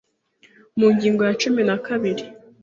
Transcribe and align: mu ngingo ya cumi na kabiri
mu 0.79 0.87
ngingo 0.95 1.21
ya 1.27 1.33
cumi 1.41 1.61
na 1.67 1.75
kabiri 1.85 2.23